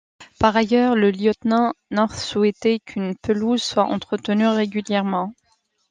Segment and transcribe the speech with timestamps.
[0.39, 5.35] Par ailleurs, le lieutenant North souhaitait qu'une pelouse soit entretenue régulièrement.